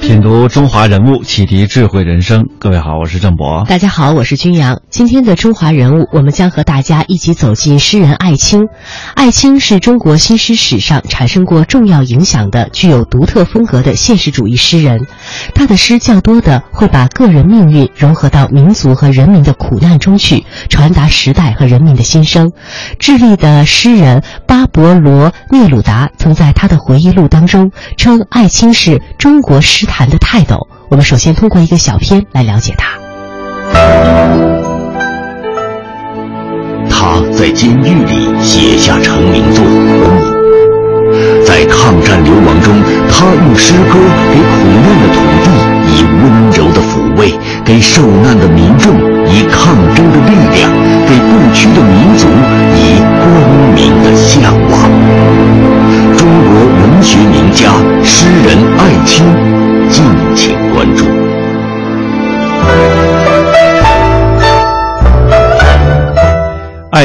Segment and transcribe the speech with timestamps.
[0.00, 2.48] 品读中华人物，启迪智慧人生。
[2.58, 3.64] 各位好，我是郑博。
[3.68, 4.80] 大家好，我是君阳。
[4.88, 8.66] 今天的中华人物，我们将和大家一起走进诗人艾青。
[9.14, 15.06] 艾青是中国新诗史上产生过重要影响的、具有独特风格的现实主义诗人。
[15.54, 22.50] 他的诗较多的会把个人命运融合到民族和人民的苦难中去，传达时代和人民的心声。
[22.98, 30.68] 智利的诗人巴勃罗·聂鲁达曾在他的回忆录当中称艾青是中国诗坛的泰斗。
[30.88, 32.98] 我们首先通过一个小片来了解他。
[36.88, 40.24] 他在监狱里写下成名作《红舞》，
[41.44, 42.74] 在抗战流亡中，
[43.10, 43.98] 他用诗歌
[44.32, 45.46] 给苦难的土地
[45.92, 47.32] 以温柔的抚慰，
[47.64, 48.94] 给受难的民众
[49.28, 50.70] 以抗争的力量，
[51.08, 52.09] 给不屈的民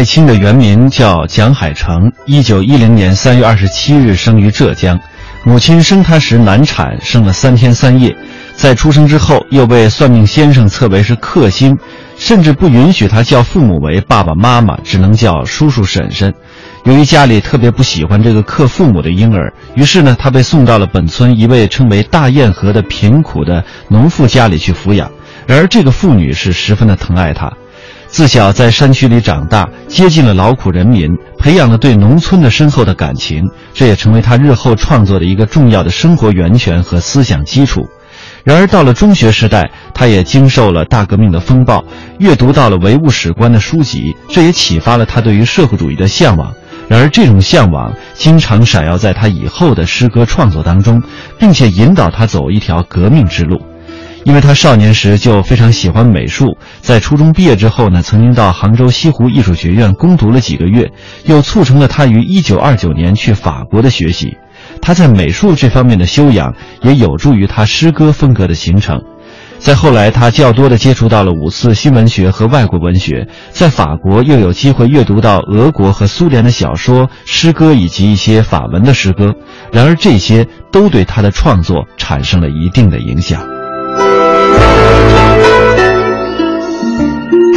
[0.05, 4.99] 艾青的原名叫蒋海成，一九一零年三月二十七日生于浙江，
[5.43, 8.15] 母亲生他时难产，生了三天三夜，
[8.55, 11.75] 在出生之后又被算命先生测为是克星，
[12.19, 16.31] 甚至不允许他叫父母为爸爸妈妈，只能叫叔叔婶婶。
[16.83, 25.09] 由于家里特别不喜欢这个克父母的婴儿，于是呢，他被送到了本村一位称为大堰河的贫苦的农妇家里去抚养。
[25.47, 27.51] 然而这个妇女是十分的疼爱他。
[28.07, 37.81] 自小在山区里长大，接近了劳苦人民，培养了对农村的深厚的感情，这也成为他日后创作的一个重要的生活源泉和思想基础。
[38.45, 41.83] 然而到了中学时代，他也经受了大革命的风暴，
[42.19, 46.53] 阅读到了唯物史观的书籍，这也启发了他对于社会主义的向往。
[46.87, 51.01] 然而这种向往经常闪耀在他以后的诗歌创作当中，
[51.39, 53.59] 并且引导他走一条革命之路。
[54.25, 60.91] 因为他少年时就非常喜欢美术，在初中毕业之后呢，曾经到杭州西湖艺术学院攻读了几个月，
[61.25, 64.35] 又促成了他于1929年去法国的学习。
[64.81, 68.99] 他在美术这方面的修养也有助于他诗歌风格的形成。
[69.59, 79.33] 在后来，他较多的接触到了五四新文学和外国文学，在法国又有机会阅读到俄国和苏联的小说、诗歌以及一些法文的诗歌。
[79.71, 83.54] 然而，这些都对他的创作产生了一定的影响。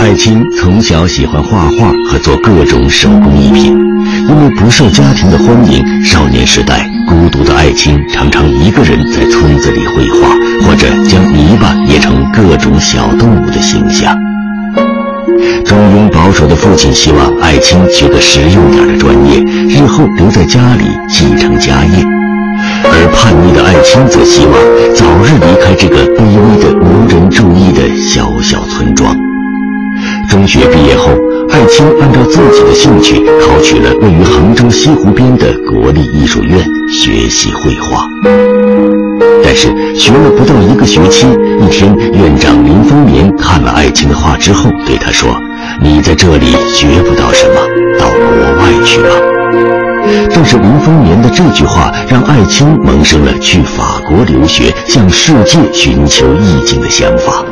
[0.09, 3.79] 艾青从小喜欢画画和做各种手工艺品，
[4.27, 10.31] 因为不受家庭的欢迎，少年时代孤独的艾青常常一个人在村子里绘画，
[10.67, 14.17] 或者将泥巴捏成各种小动物的形象。
[15.67, 22.03] 中庸保守的父亲希望艾青学个实用点的专业，日后留在家里继承家业。
[22.83, 24.55] 而叛逆的艾青则希望
[24.95, 29.15] 早日离开这个卑微的、无人注意的小小村庄。
[30.29, 31.09] 中学毕业后，
[31.49, 36.59] 艾青按照自己的兴趣考取了位于杭州西湖边的国立艺术院
[36.93, 38.03] 学习绘画。
[39.43, 39.69] 但是
[39.99, 41.27] 学了不到一个学期，
[41.61, 45.35] 一天院长林风眠看了艾青的画之后，对他说
[45.83, 47.61] ：“你在这里学不到什么，
[47.99, 49.09] 到国外去吧。”
[50.31, 57.43] 正是林风眠的这句话，让艾青萌生了去法国留学、向世界寻求意境的想法。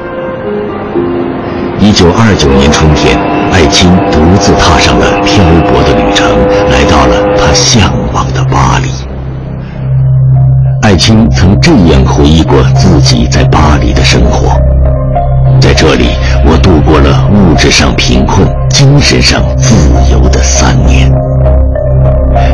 [1.78, 3.19] 一九二九年春天，
[3.53, 6.26] 艾青独自踏上了漂泊的旅程，
[6.70, 8.88] 来到了他向往的巴黎。
[10.82, 14.59] 艾青曾这样回忆过自己在巴黎的生活：
[15.60, 16.10] 在这里，
[16.47, 19.75] 我度过了物质上贫困、精神上自
[20.10, 21.12] 由的三年。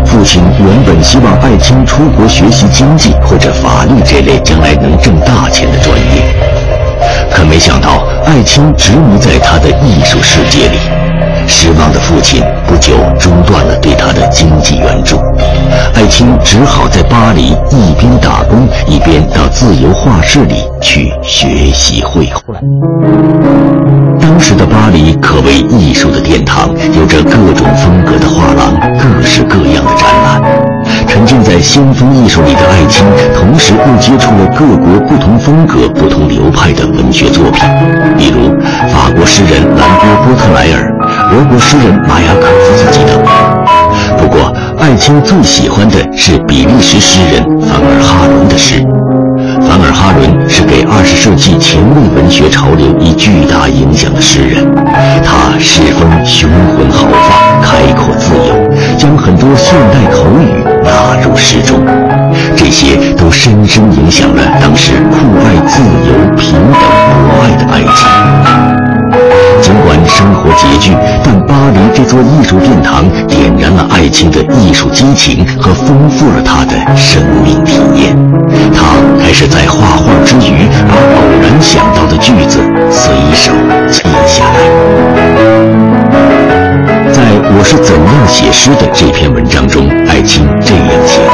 [0.05, 6.23] 父亲原本希望艾青出国学习经济或者法律这类将来能挣大钱的专业，
[7.31, 10.79] 可没想到艾青执迷在他的艺术世界里。
[11.49, 15.19] 失望的父亲不久中断了对他的经济援助，
[15.95, 22.55] 艾青只好在巴黎一边打工一边到自由画室里去学习绘画。
[24.21, 30.72] 当时的巴黎可谓艺术的殿堂，有着各种风格的画廊，各式各样的展览。
[31.13, 33.05] 沉浸在先锋艺术里的艾青，
[33.37, 37.69] 同时又接触了各国不同风格、不同流派的文学作品，
[38.17, 40.91] 比如法国诗人兰波·波特莱尔、
[41.31, 43.23] 俄国诗人马雅可夫斯基等。
[44.17, 48.83] 不过，艾青最喜欢的是比利时诗人凡尔哈伦的诗。
[49.61, 54.67] 凡尔哈伦是给二十世纪前卫文学潮流以巨大影响的诗人，
[55.23, 61.81] 他诗风雄浑豪放、开阔自由，将很多现代口语纳入诗中，
[62.57, 68.07] 这些都深深影响了当时酷爱自由、平等、博爱的爱情。
[69.61, 70.93] 尽管生活拮据，
[71.23, 78.17] 但巴黎这座艺术殿堂点燃了艾青的艺术激情和丰富了他的生命体验。
[78.75, 82.59] 他开始在画画之余，把偶然想到的句子
[82.91, 83.53] 随手
[83.89, 84.59] 记下来。
[87.13, 87.23] 在
[87.55, 91.33] 我是怎样写诗的这篇文章中，爱青这样写道：“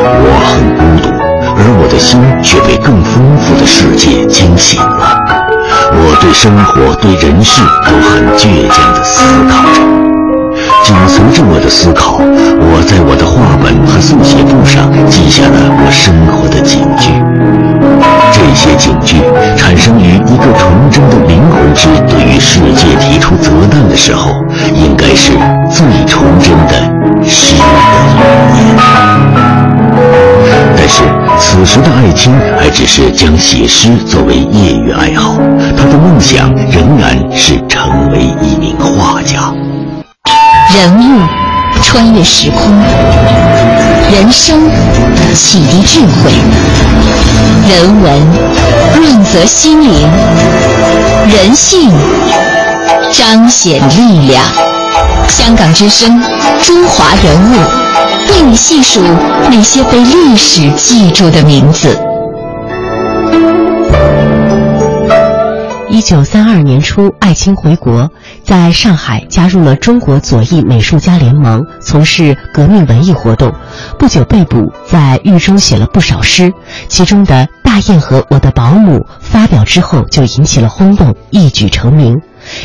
[0.00, 1.12] 我很孤独，
[1.58, 5.20] 而我的心却被更丰富的世界惊醒了。”
[5.92, 9.84] 我对生活、对人事都很倔强地思考着。
[10.84, 17.12] 紧随着我的思考，我在我的画本和速写簿上记下了我生活的警句。
[18.36, 19.16] 这些警句
[19.56, 24.30] 产生于一个纯真的灵魂之对于世界提出责难的时候，
[24.74, 25.32] 应该是
[25.72, 26.76] 最纯真的
[27.24, 27.62] 诗的
[28.54, 28.76] 语言。
[30.76, 31.02] 但是。
[31.38, 35.34] 此时的艾青还只是将写诗作为业余爱好，
[35.76, 39.52] 他的梦想仍然是成为一名画家。
[40.74, 41.20] 人物
[41.86, 42.60] 穿越时空，
[44.12, 44.60] 人生
[45.34, 46.32] 启迪智慧，
[47.70, 48.12] 人文
[48.96, 50.08] 润泽心灵，
[51.32, 51.88] 人性
[53.12, 54.42] 彰显力量。
[55.28, 56.20] 香港之声，
[56.60, 57.56] 中华人物。
[58.32, 59.00] 为你细数
[59.48, 61.96] 那些被历史记住的名字。
[65.88, 68.10] 一九三二年初，艾青回国，
[68.46, 73.52] 在上海加入了中国左翼美术家联盟，从事革命文艺活动。
[73.98, 76.52] 不久被捕，在狱中写了不少诗，
[76.86, 82.16] 其中的《大雁和我的保姆》发表之后就引起了轰动，一举成名。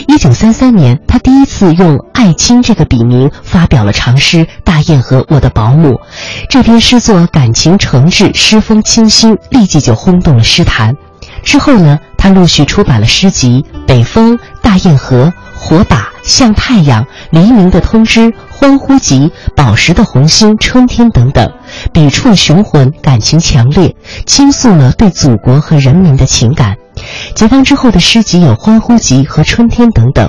[0.08, 5.94] 一九三三年，他第一次用艾青这个笔名发表了长诗《大雁和我的保姆》。
[6.48, 10.96] 这篇诗作感情诚挚，诗风清新，立即就轰动了诗坛。
[11.42, 15.26] 之后呢，他陆续出版了诗集《北风》《大雁河》
[15.72, 18.20] 《火把》《像太阳》《黎明的通知》
[18.50, 19.20] 《欢呼集》
[19.56, 21.50] 《宝石的红星》《春天》等等，
[21.94, 23.96] 笔触雄浑，感情强烈，
[24.26, 26.76] 倾诉了对祖国和人民的情感。
[27.36, 30.28] 解放之后的诗集有《欢呼集》和《春天》等等。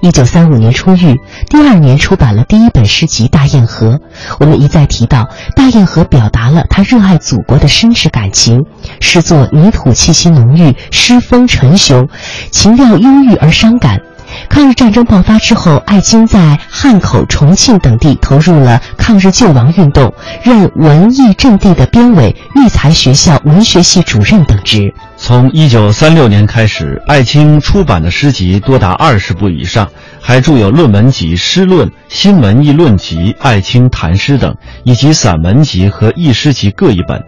[0.00, 3.92] 一九三五年出狱，第二年出版了第一本诗集《大堰河》。
[4.40, 5.18] 我们一再提到，
[5.54, 8.64] 《大堰河》表达了他热爱祖国的深挚感情。
[8.98, 12.08] 诗作泥土气息浓郁，诗风沉雄，
[12.50, 14.00] 情调忧郁而伤感。
[14.48, 24.92] 抗日战争爆发之后，艾青在汉口、重庆等地投入了抗日救亡运动，任文艺阵地的编委、育才学校文学系主任等职。
[25.16, 29.88] 从一九三六年开始，艾青出版的诗集多达二十部以上，
[30.20, 34.54] 还著有论文集《诗论》《新文艺论集》《艾青谈诗》等，
[34.84, 37.22] 以及散文集和译诗集各一本。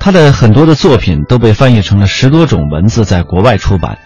[0.00, 3.98] 他的很多的作品都被翻译成了十多种文字，在国外出版。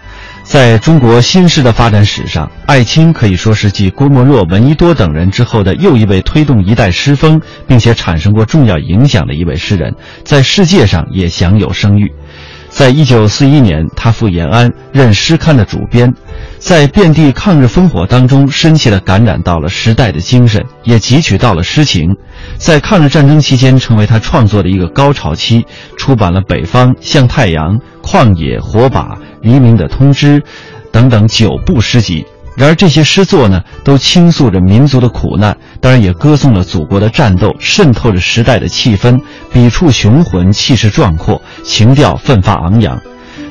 [0.49, 12.11] 在中国新诗的发展史上，艾青可以说是继郭沫若、闻一多等人之后的又一位推动一代诗风，并且产生过重要影响的一位诗人，在世界上也享有声誉。
[12.71, 16.15] 在一九四一年，他赴延安任诗刊的主编，
[16.59, 22.17] 在遍地抗日烽火当中，深切地感染到了时代的精神，也汲取到了诗情。
[22.57, 25.65] 在抗日战争期间，成为他创作的一个高潮期，
[25.97, 29.03] 出版了《北方》《向太阳》《旷野》《火把》。
[29.41, 30.43] 黎明的通知，
[30.91, 32.27] 等等九部诗集。
[32.57, 39.17] 然而这些诗作呢，都倾诉着民族的苦难，当然也歌颂了祖国的战斗，渗透着时代的气氛，
[39.53, 43.01] 笔触雄浑，气势壮阔，情调奋发昂扬。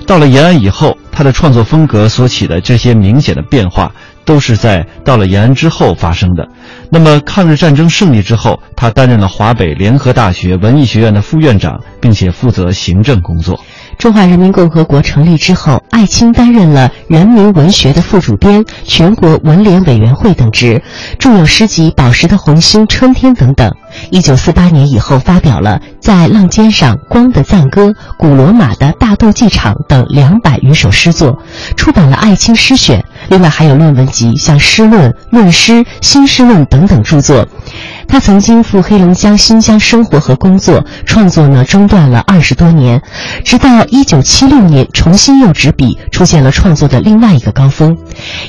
[0.06, 3.90] 到了延安以后，他的创作风格所起的这些明显的变化，
[4.28, 6.48] 都是在到了延安之后发生的。
[6.92, 13.60] 那么抗日战争胜利之后，他担任了华北联合大学文艺学院的副院长，并且负责行政工作。
[13.98, 20.84] 中华人民共和国成立之后，艾青担任了人民文学的副主编、全国文联委员会等职，
[21.18, 23.74] 著有诗集《宝石的红星》《春天》等等。
[24.12, 27.88] 一九四八年以后，发表了《在浪尖上》《光的赞歌》
[28.20, 31.42] 《古罗马的大斗技场》等两百余首诗作，
[31.76, 37.48] 出版了《艾青诗选》，另外还有论文集，像《诗论》《论诗》《新诗论》等等著作。
[38.08, 43.02] 他曾经赴黑龙江、新疆生活和工作，创作呢中断了二十多年，
[43.44, 47.96] 直到一九七六年重新又执笔，出现了创作的另外一个高峰。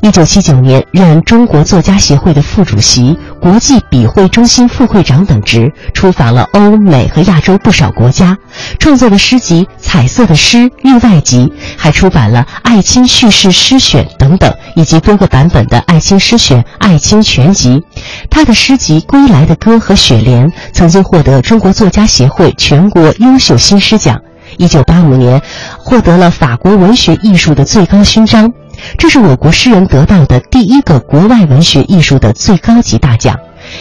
[0.00, 8.36] 一九七九年任中国作家协会的副主席、国际笔会中心副会长等职，出访了欧美和亚洲不少国家，
[8.78, 11.46] 创作的诗集《彩色的诗》《域外集》，
[11.76, 17.84] 还出版了《艾青叙事诗选》等等，以及多个版本的《艾青诗选》《艾青全集》。
[18.30, 24.20] 他的诗集《归来的歌》和《雪莲》曾经获得中国作家协会全国优秀新诗奖。
[24.56, 25.42] 一九八五年，
[25.78, 28.50] 获得了法国文学艺术的最高勋章，
[28.96, 33.36] 这是我国诗人得到的第一个国外文学艺术的最高级大奖。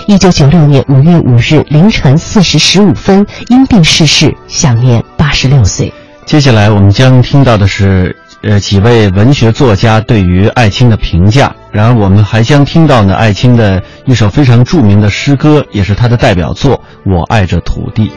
[0.08, 5.94] 一九九六年五月五日凌晨四时十五分，因病逝世，享年八十六岁。
[6.26, 8.14] 接下来我们将听到的是，
[8.44, 11.54] 呃，几位文学作家对于艾青的评价。
[11.72, 18.10] 然而，我们还将听到呢，艾青的一首非常著名的诗歌，也是他的代表作《我爱着土地》。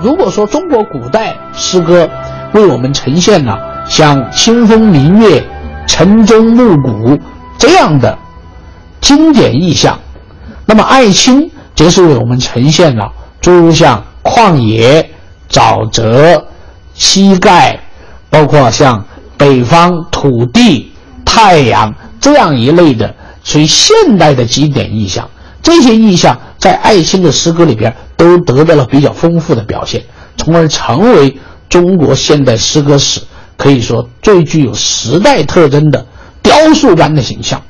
[0.00, 2.08] 如果说中国古代诗歌
[2.52, 5.44] 为我们呈现了像清风明月、
[5.86, 7.18] 晨钟暮鼓
[7.58, 8.16] 这样的
[9.02, 9.98] 经典意象，
[10.64, 15.10] 那么艾青则是为我们呈现了诸如像旷野、
[15.50, 16.46] 沼泽、
[16.94, 17.80] 膝盖，
[18.30, 19.04] 包括像
[19.36, 20.92] 北方土地、
[21.24, 23.14] 太阳这样一类的
[23.44, 25.28] 属于现代的经典意象。
[25.62, 27.94] 这些意象在艾青的诗歌里边。
[28.18, 30.02] 都得到了比较丰富的表现，
[30.36, 31.38] 从而成为
[31.68, 33.20] 中国现代诗歌史
[33.56, 36.04] 可以说最具有时代特征的
[36.42, 37.62] 雕塑般的形象。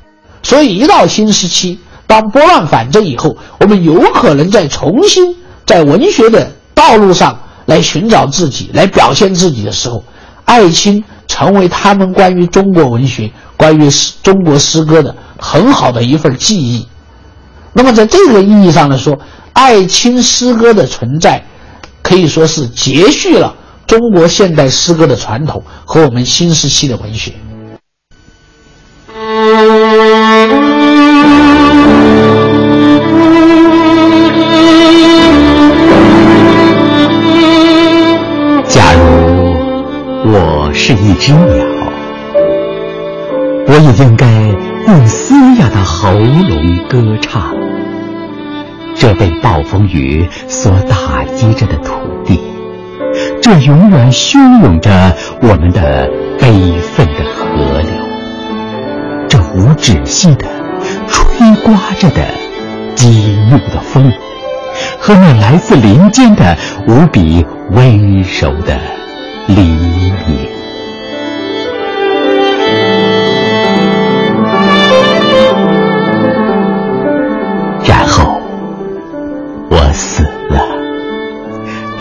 [0.42, 10.02] 所以，一到新时期，当拨乱反正以后，我们有可能再重新在文学的道路上来寻找自己，来表现自己的时候，
[10.46, 13.90] 艾青成为他们关于中国文学、关于
[14.22, 16.88] 中国诗歌的很好的一份记忆。
[17.75, 19.14] 那么，在这个意义上来说，
[19.52, 21.44] 艾青诗歌的存在，
[22.00, 23.54] 可以说是接续了
[23.87, 27.34] 中国现代诗歌的传统和我们新时期的文学。
[40.80, 41.66] 是一只鸟，
[43.66, 44.26] 我也应该
[44.87, 47.52] 用嘶哑的喉咙歌唱。
[48.94, 51.94] 这被暴风雨所打击着的土
[52.25, 52.40] 地，
[53.42, 56.08] 这永远汹涌着我们的
[56.38, 56.49] 悲
[56.94, 57.90] 愤的河流，
[59.28, 60.47] 这无止息的
[61.08, 62.23] 吹刮着的
[62.94, 64.12] 激怒的风，
[65.00, 66.56] 和那来自林间的
[66.87, 68.78] 无比温柔的
[69.49, 69.88] 黎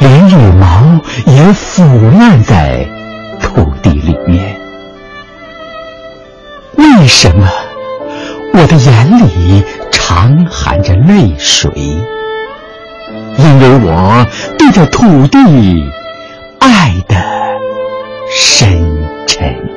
[0.07, 1.83] 连羽毛也腐
[2.17, 2.87] 烂在
[3.41, 4.57] 土地里面。
[6.77, 7.45] 为什么
[8.53, 11.69] 我的眼里常含着泪水？
[13.37, 14.25] 因为我
[14.57, 15.37] 对这土地
[16.59, 17.17] 爱得
[18.33, 18.79] 深
[19.27, 19.76] 沉。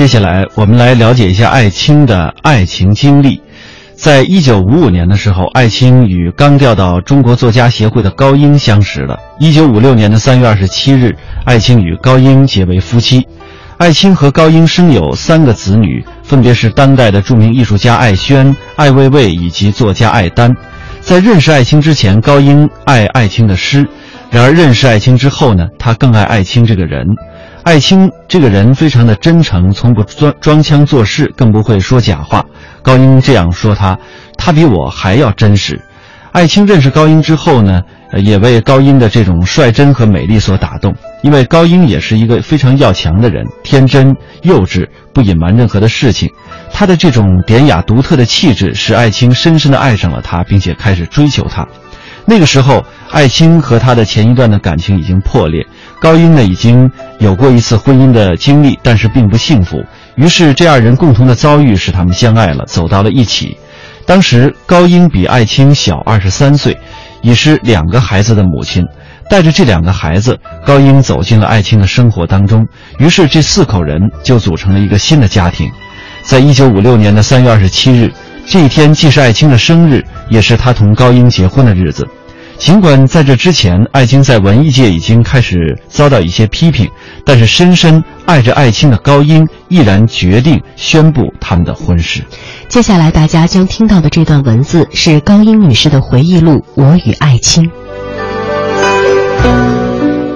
[0.00, 3.38] 接下来，我们来了解一下艾青的爱情经历。
[3.94, 9.18] 在一九五五年的时候，艾青与刚调到中国作家协会的高英相识了。
[9.38, 11.14] 一九五六年的三月二十七日，
[11.44, 13.26] 艾青与高英结为夫妻。
[13.76, 20.50] 艾青和高英生有三个子女，分别是当代的著名艺术家艾轩、艾未未以及作家艾丹。
[21.02, 23.84] 在认识艾青之前，高英爱艾青的诗；
[24.30, 27.06] 然而认识艾青之后呢，他更爱艾青这个人。
[27.62, 32.44] 艾青这个人非常的真诚，从不装装腔作势，更不会说假话。
[32.82, 33.98] 高英这样说他，
[34.38, 35.80] 他比我还要真实。
[36.32, 37.82] 艾青认识高英之后呢，
[38.16, 46.30] 也为高英的这种率真和美丽所打动，因为高英也是一个非常要强的人，天真幼稚，不隐瞒任何的事情。
[46.72, 51.66] 他的这种典雅独特的气质，使艾青深深的爱上了他，并且开始追求他。
[52.30, 55.66] 那个时候，艾青和他的前一段的感情已经破裂，
[56.00, 59.84] 高英呢已经有过一次婚姻的经历，但是并不幸福。
[60.14, 63.56] 于是这二人共同的遭遇使他们相爱了，走到了一起。
[64.06, 66.78] 当时高英比艾青小二十三岁，
[67.20, 68.86] 已是两个孩子的母亲。
[69.28, 72.64] 带着这两个孩子，高英走进了艾青的生活当中。
[72.98, 75.68] 于是这四口人就组成了一个新的家庭。
[76.22, 78.12] 在一九五六年的三月二十七日，
[78.46, 82.06] 这一天既是艾青的生日，也是他同高英结婚的日子。
[82.60, 86.86] 尽管在这之前，艾青在文艺界已经开始遭到一些批评，
[87.24, 92.22] 但是深深爱着艾青的高英毅然决定宣布他们的婚事。
[92.68, 97.64] 接下来大家将听到的这段文字是高英女士的回忆录《我与艾青》。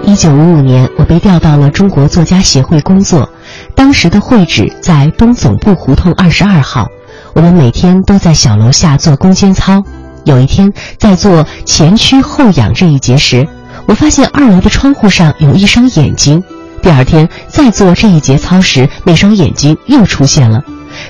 [0.06, 3.28] 一九五五年，我被调到了中国作家协会工作，
[3.74, 6.88] 当时的会址在东总部胡同二十二号，
[7.34, 9.84] 我们每天都在小楼下做攻坚操。
[10.24, 13.46] 有一天，在做前屈后仰这一节时，
[13.86, 16.42] 我发现二楼的窗户上有一双眼睛。
[16.82, 20.62] 第二天再做这一节操时，那双眼睛又出现了。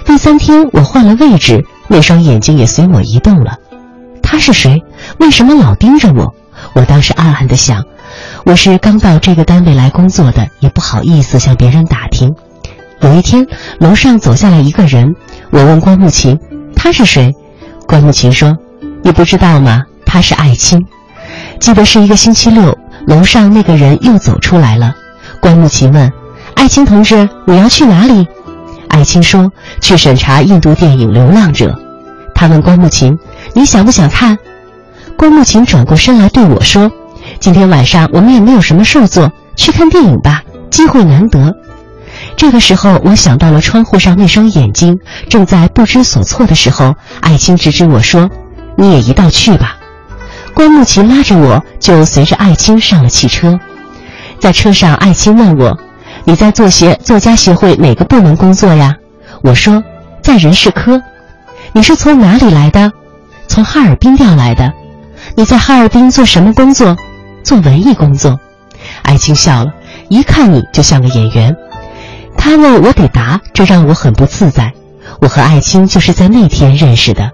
[0.05, 3.57] 第三天我换了位置，那双眼睛也随我移动了。
[4.23, 4.83] 他是谁？
[5.19, 6.35] 为什么老盯着我？
[6.75, 7.85] 我当时暗暗地想，
[8.45, 12.35] 我是刚到这个单位来工作的，也不好意思向别人打听。
[13.01, 13.47] 有一天，
[13.79, 15.15] 楼上走下来一个人，
[15.51, 16.39] 我问关木琴
[16.75, 17.33] ：“他是谁？”
[17.87, 18.57] 关木琴说。
[19.05, 19.85] 你不知道吗？
[20.07, 20.87] 他是艾青。
[21.61, 24.95] 记得是一个星期六，楼上那个人又走出来了。
[25.41, 26.11] 关木琴问
[26.57, 28.27] ：“艾青同志，你要去哪里？”
[28.89, 31.73] 艾青说：“去审查印度电影《流浪者》。”
[32.35, 33.19] 他问关木琴
[33.53, 34.39] ：“你想不想看？”
[35.19, 36.91] 关木琴转过身来对我说
[37.41, 41.55] ：“今天晚上我们也没有什么事做，去看电影吧，机会难得。”
[42.39, 44.99] 这个时候，我想到了窗户上那双眼睛。
[45.29, 48.31] 正在不知所措的时候，艾青指指我说。
[48.77, 49.77] 你也一道去吧，
[50.55, 53.59] 关木琴拉着我就随着艾青上了汽车，
[54.41, 55.79] 在车上，艾青问我
[56.25, 58.97] ：“你在作协作家协会哪个部门工作呀？”
[59.43, 59.83] 我说
[60.23, 61.01] ：“在人事科。”
[61.73, 62.93] 你是从哪里来的？
[63.49, 64.73] 从哈尔滨调来的。
[65.37, 66.97] 你在哈尔滨做什么工作？
[67.43, 68.39] 做文艺工作。
[69.03, 69.73] 艾青笑了，
[70.09, 71.57] 一看你就像个演员。
[72.37, 74.73] 他问我得答，这让我很不自在。
[75.21, 77.31] 我和艾青就是在那天认识的。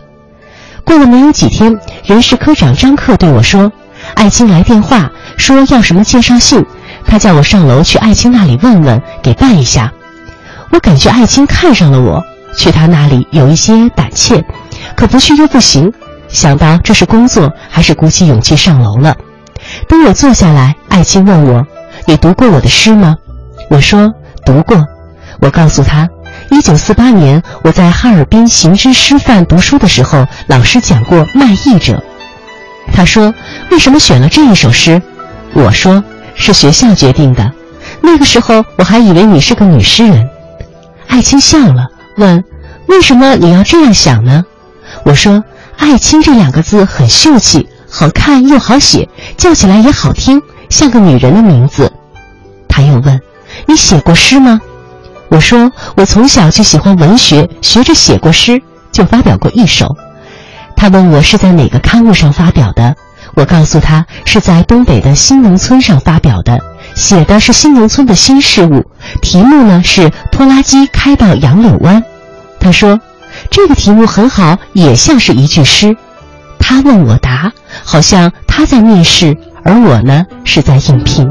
[0.85, 3.73] 过了没有几天，人事科长张克对我说
[4.15, 6.65] ：“艾青来电话说要什么介绍信，
[7.07, 9.93] 他叫我上楼去艾青那里问问，给办一下。”
[10.71, 12.23] 我感觉艾青看上了我，
[12.57, 14.45] 去他那里有一些胆怯，
[14.97, 15.93] 可不去又不行。
[16.29, 19.17] 想到这是工作，还是鼓起勇气上楼了。
[19.89, 21.67] 等我坐下来，艾青问我
[22.07, 23.17] ：“你读过我的诗吗？”
[23.69, 24.15] 我说
[24.47, 24.87] ：“读过。”
[25.41, 26.09] 我告诉他。
[26.51, 31.95] 一九四八年，我在哈尔滨行知师范读书的时候，老师讲过《卖艺者》。
[32.93, 33.33] 他说
[33.71, 35.01] ：“为什么选了这一首诗？”
[35.55, 36.03] 我说
[36.35, 37.53] ：“是学校决定的。”
[38.03, 40.29] 那个时候我还以为你是个女诗人。
[41.07, 42.45] 艾青笑了，问
[42.89, 44.45] ：“为什么你要这样想呢？”
[45.05, 45.45] 我说
[45.79, 51.93] ：“艾青这两个字很秀气，好看又好写，叫起来也好听，像个女人的名字。”
[52.69, 53.21] 他又问
[53.67, 54.61] ：“你写过诗吗？”
[55.31, 59.97] 我说，我从小就喜欢文学，学着写过诗，就发表过一首。
[60.77, 62.97] 他问我是在哪个刊物上发表的，
[63.35, 66.59] 我告诉他是在东北的新农村上发表的，
[66.95, 68.85] 写的是新农村的新事物，
[69.23, 72.03] 题目呢是拖拉机开到杨柳湾。
[72.59, 72.99] 他说，
[73.51, 75.97] 这个题目很好，也像是一句诗。
[76.59, 77.53] 他问我答，
[77.85, 81.31] 好像他在面试，而我呢是在应聘。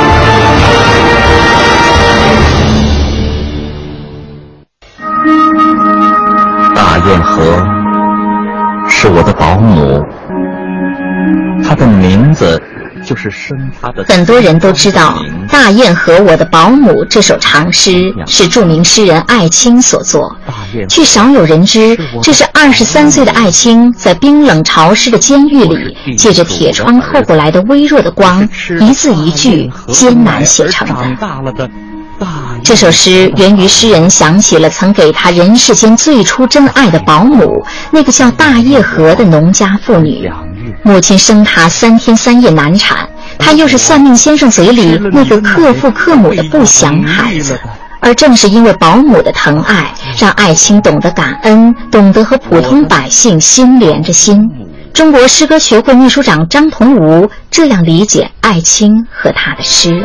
[7.11, 7.43] 燕河
[8.87, 10.01] 是我的保姆，
[11.61, 12.61] 她的名字
[13.03, 14.05] 就是生她的。
[14.05, 15.21] 很多人都知道
[15.51, 20.33] 《大雁河我的保姆》这首长诗是著名诗人艾青所作，
[20.87, 28.47] 却少有人知这是二十三岁的艾青在冰冷潮湿的监狱里，借着铁窗透过来的微弱的光，
[28.79, 31.69] 一字一句艰难写成的。
[32.63, 40.29] 这首诗源于诗人想起了曾给他人世间最初真爱的保姆，那个叫大叶河的农家妇女。
[40.83, 43.07] 母亲生他三天三夜难产，
[43.37, 47.59] 他又是算命先生嘴里那个克父克母的不祥孩子。
[47.99, 54.49] 而正是因为保姆的疼爱，让艾青懂得感恩，懂得和普通百姓心连着心。
[54.91, 60.03] 中国诗歌学会秘书长张同吾这样理解艾青和他的诗：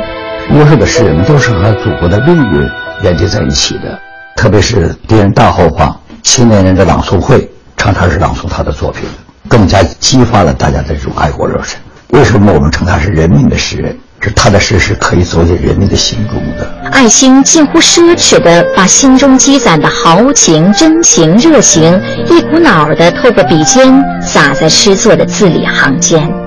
[0.54, 2.70] 优秀的诗人都是和祖国的命运
[3.02, 3.98] 连接在一起的，
[4.36, 9.02] 特别是敌人大后方，青年人的朗诵会常常是朗诵他的作品，
[9.48, 11.78] 更加激发了大家的这种爱国热忱。
[12.10, 13.96] 为什么我们称他是人民的诗人？
[14.18, 16.66] 是他的诗是可以走进人民的心中的。
[16.90, 26.45] 艾青近乎奢侈地把心中积攒的豪情、真情、热情，一股脑地透过笔尖洒在诗作的字里行间。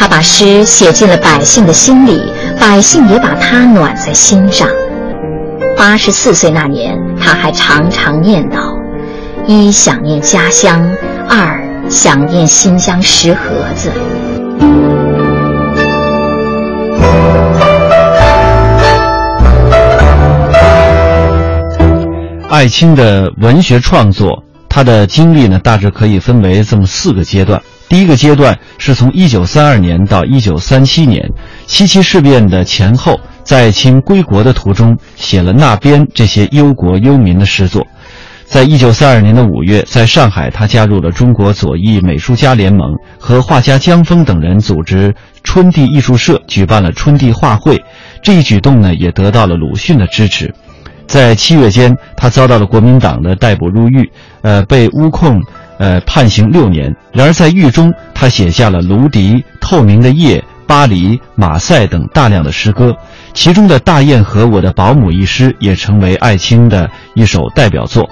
[0.00, 2.22] 他把诗写进了百姓的心里，
[2.60, 4.68] 百姓也把他暖在心上。
[5.76, 8.78] 八十四岁那年，他还常常念叨：
[9.44, 10.88] 一想念家乡，
[11.28, 13.40] 二想念新疆石河
[13.74, 13.90] 子。
[22.48, 27.60] 艾青的文学创作，他的经历呢，大致可以分为这么四个阶段。
[27.88, 31.30] 第一个阶段是从1932年到1937年，
[31.66, 37.86] 七七事变的前后，在清归国的途中，写了《那边》这些忧国忧民的诗作。
[38.44, 47.82] 在1932年的五月，在上海，他加入了中国左翼美术家联盟，和画家江峰等人组织春地艺术社，举办了春地画会。
[48.22, 50.54] 这一举动呢，也得到了鲁迅的支持。
[51.06, 54.10] 在七月间，他遭到了国民党的逮捕入狱，
[54.42, 55.42] 呃，被诬控，
[55.78, 56.94] 呃，判刑六年。
[57.12, 62.94] 然而在狱中，他写下了《芦笛》《透明的夜》《巴黎》《马赛》等大量的诗歌，
[63.32, 68.08] 其中的《大雁和我的保姆》一诗也成为艾青的一首代表作。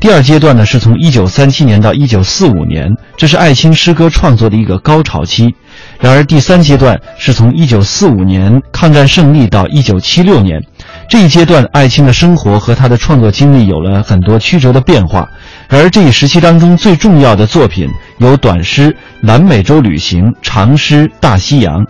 [0.00, 5.52] 第二阶段呢，是从1937年到1945年，这是艾青诗歌创作的一个高潮期。
[5.98, 10.62] 然而第三阶段是从1945年抗战胜利到1976年。
[11.08, 15.26] 这一阶段，艾青的生活和他的创作经历有了很多曲折的变化。
[15.68, 18.90] 而，这一时期当中最重要的作品有短诗
[19.22, 21.82] 《南美洲旅行》，长诗《大西洋》。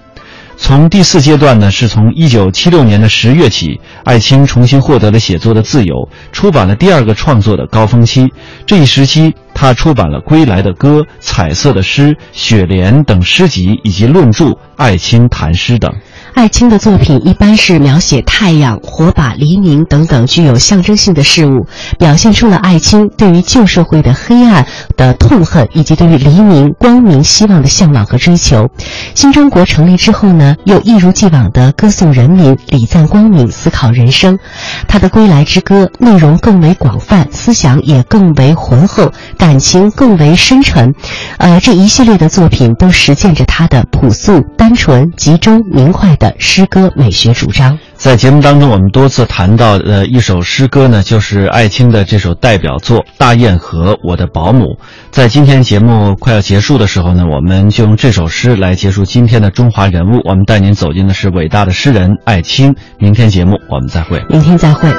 [0.56, 8.28] 从第四阶段呢，是从1976年的十月起，艾青重新获得了写作的自由，出版了第二个创作的高峰期。
[8.66, 14.44] 这一时期，他出版了《归来的歌》《彩色的诗》《雪莲》等诗集，以及论著
[14.76, 15.92] 《艾青谈诗》等。
[16.38, 21.66] 艾青的作品一般是描写太阳、火把、黎明等等具有象征性的事物，
[21.98, 24.64] 表现出了艾青对于旧社会的黑暗
[24.96, 28.68] 的痛恨，以及对于黎明、光明、希望的向往和追求。
[29.16, 34.38] 新中国成立之后呢，又一如既往地歌颂人民、礼赞光明、思考人生。
[34.86, 40.94] 他的《归来之歌》内容更为广泛，思想也更为浑厚，感情更为深沉。
[41.38, 46.27] 呃，这一系列的作品都实践着他的朴素、单纯、集中、明快的。
[46.38, 54.64] 诗歌美学主张，在节目当中，我们多次谈到呃一首诗歌呢，就是艾青的这首代表作《大堰河我的保姆》。
[55.10, 60.20] 在今天节目快要结束的时候呢，我们就用这首诗来结束今天的中华人物。
[60.24, 62.74] 我们带您走进的是伟大的诗人艾青。
[62.98, 64.90] 明天节目我们再会，明天再会。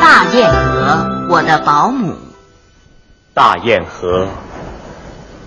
[0.00, 2.14] 大堰河我的保姆，
[3.32, 4.26] 大堰河。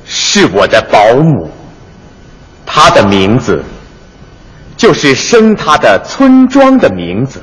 [0.08, 1.52] 是我的保姆，
[2.66, 3.64] 她的名字
[4.78, 7.42] 就是生她的村庄的名字。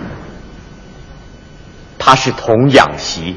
[1.98, 3.36] 她是童养媳。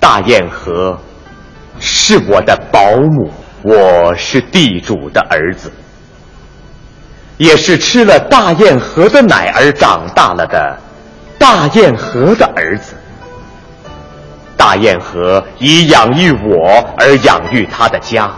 [0.00, 0.98] 大堰河
[1.78, 3.30] 是我的保姆，
[3.62, 5.70] 我是地主的儿子，
[7.36, 10.76] 也是吃了大堰河的奶而长大了的
[11.38, 12.94] 大堰河的儿子。
[14.64, 18.30] 大雁河以养育我而养育他的家，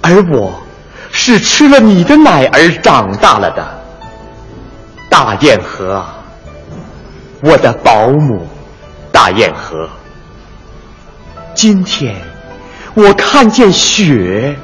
[0.00, 0.62] 而我
[1.10, 3.66] 是吃了你的奶而长大了的。
[5.10, 6.22] 大雁河啊，
[7.42, 8.46] 我的保姆，
[9.10, 9.88] 大雁河。
[11.52, 12.14] 今天
[12.94, 14.56] 我看见雪，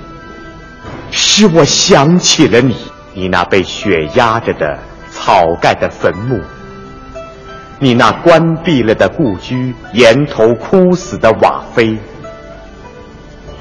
[1.11, 2.77] 使我想起了你，
[3.13, 4.79] 你那被雪压着的
[5.11, 6.41] 草盖的坟墓。
[7.85, 11.99] 你那关闭了的故居，檐头枯死的瓦扉；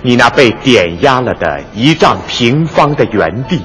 [0.01, 3.57] 你那被点压了的一丈平方的园地；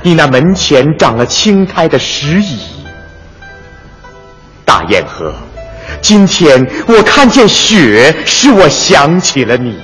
[0.00, 2.58] 你那门前长了青苔的石椅。
[4.64, 5.34] 大雁河，
[6.00, 9.78] 今天我看见雪，使我想起了你。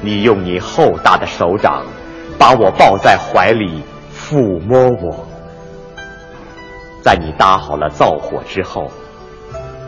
[0.00, 1.82] 你用你厚大的手掌
[2.38, 3.82] 把我抱在怀里，
[4.16, 5.31] 抚摸我。
[7.02, 8.90] 在你搭好了灶火之后，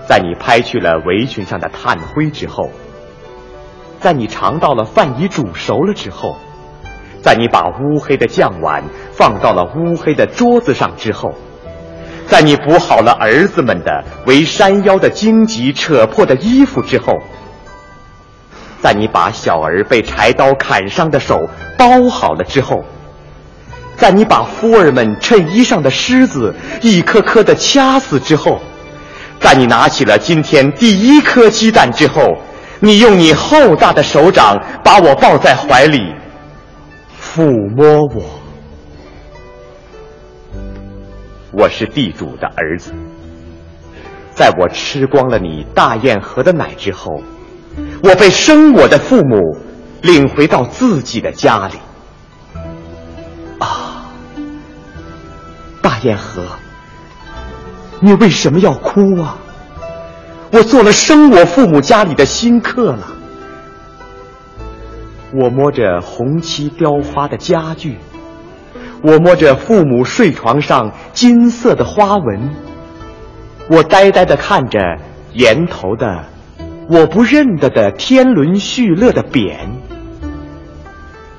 [0.06, 2.68] 在你拍去了围裙上的炭灰之后，
[4.00, 6.36] 在你尝到了饭已煮熟了之后，
[7.22, 11.32] 在你把乌黑的酱碗放到了乌黑的桌子上之后，
[12.26, 17.12] 在你补好了儿子们的围山腰的荆棘扯破的衣服之后。
[18.82, 21.48] 在你把小儿被柴刀砍伤的手
[21.78, 22.84] 包好了之后，
[23.96, 28.60] 在你把夫儿们衬衣上的虱子一颗颗的掐死之后，
[29.40, 32.22] 在你拿起了今天第一颗鸡蛋之后，
[32.80, 36.00] 你用你厚大的手掌把我抱在怀里，
[37.20, 38.22] 抚摸我。
[41.52, 42.92] 我是地主的儿子，
[44.34, 47.22] 在我吃光了你大堰河的奶之后。
[48.02, 49.56] 我被生我的父母
[50.02, 51.74] 领回到自己的家里。
[56.04, 56.42] 天河，
[57.98, 59.38] 你为什么要哭啊？
[60.50, 63.08] 我做了生我父母家里的新客了。
[65.32, 67.96] 我摸着红漆雕花的家具，
[69.02, 72.50] 我摸着父母睡床上金色的花纹，
[73.70, 74.78] 我呆呆的看着
[75.32, 76.26] 檐头的。
[76.86, 79.56] 我不认得的天伦叙乐的匾，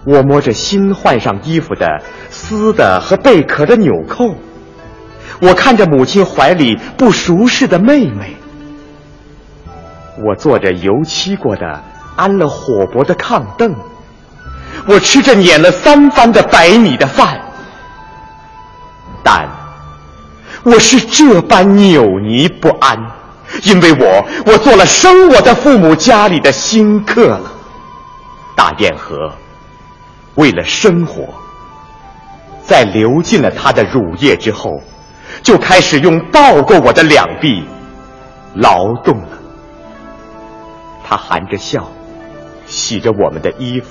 [0.08, 2.02] 我摸着新换上衣服的
[2.32, 4.34] 丝的和贝壳的纽扣，
[5.42, 8.36] 我看着母亲怀里不熟识的妹妹，
[10.26, 11.84] 我坐着油漆过的
[12.16, 13.76] 安了火脖的炕凳，
[14.88, 17.40] 我吃着碾了三番的白米的饭，
[19.24, 19.50] 但
[20.64, 22.98] 我是这般扭捏不安。
[23.64, 27.52] 因为我，我做了生我的父母家里的新客了。
[28.56, 29.32] 大堰河，
[30.34, 31.28] 为了生活，
[32.64, 34.82] 在流尽了他的乳液之后，
[35.44, 37.64] 就开始用抱过我的两臂
[38.56, 39.30] 劳动了。
[41.04, 41.88] 他含着笑，
[42.66, 43.88] 洗着我们的衣服；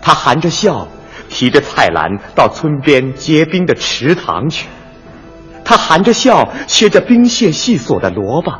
[0.00, 0.86] 他含着笑，
[1.28, 4.68] 提着菜篮到村边结冰的池塘去。
[5.64, 8.52] 他含着笑切着冰屑细索的萝卜，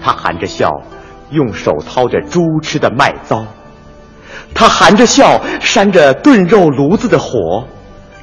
[0.00, 0.70] 他含着笑
[1.30, 3.44] 用手掏着猪吃的麦糟，
[4.54, 7.66] 他含着笑扇着炖肉炉子的火，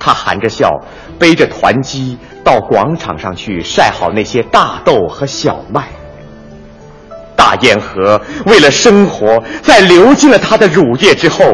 [0.09, 0.71] 他含着笑
[1.19, 5.87] 背着团鸡到广场上去晒好那些大豆和小麦。
[7.35, 11.45] 大堰河为了生活，在流尽了他的乳液之后，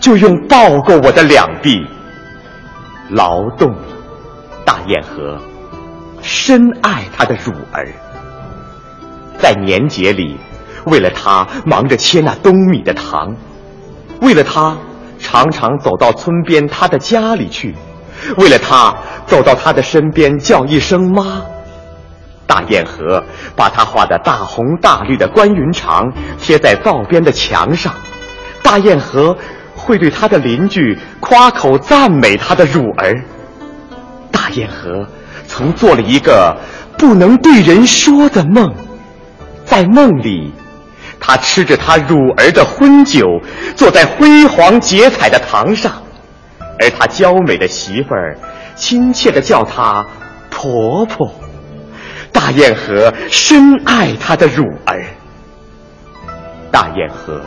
[0.00, 1.76] 就用抱过我的两臂
[3.10, 3.82] 劳动了。
[4.64, 5.38] 大堰河。
[6.22, 7.86] 深爱他的乳儿，
[9.38, 10.36] 在年节里，
[10.86, 13.32] 为了他忙着切那冬米的糖，
[14.22, 14.76] 为了他
[15.18, 17.74] 常常走到村边他的家里去，
[18.36, 18.94] 为了他
[19.26, 21.42] 走到他的身边叫一声妈。
[22.46, 23.22] 大堰河
[23.54, 27.92] 把他画的大红大绿的关云长贴在灶边的墙上，
[28.62, 29.36] 大堰河
[29.74, 33.24] 会对他的邻居夸口赞美他的乳儿。
[34.30, 35.06] 大堰河。
[35.48, 36.56] 曾做了一个
[36.98, 38.74] 不能对人说的梦，
[39.64, 40.52] 在梦里，
[41.20, 43.40] 他吃着他乳儿的婚酒，
[43.74, 46.02] 坐在辉煌结彩的堂上，
[46.78, 48.38] 而他娇美的媳妇儿
[48.74, 50.06] 亲切的叫他
[50.50, 51.34] 婆婆。
[52.32, 55.04] 大堰河深爱他的乳儿。
[56.70, 57.40] 大堰河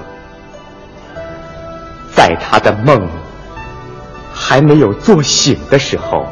[2.16, 3.08] 在他的梦
[4.34, 6.28] 还没有做醒的时候。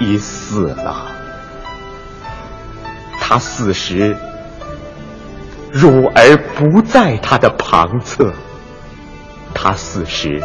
[0.00, 1.08] 已死了。
[3.20, 4.16] 他死时，
[5.72, 8.32] 乳儿不在他的旁侧。
[9.54, 10.42] 他死时，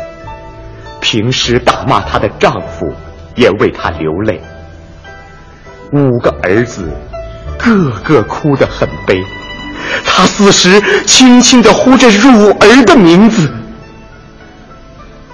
[1.01, 2.91] 平时打骂他的丈夫
[3.35, 4.41] 也为他流泪。
[5.91, 6.91] 五个儿子，
[7.59, 9.23] 个个哭得很悲。
[10.05, 13.51] 他死时，轻轻地呼着乳儿的名字。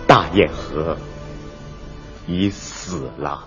[0.06, 0.98] 大堰河
[2.28, 3.46] 已死了。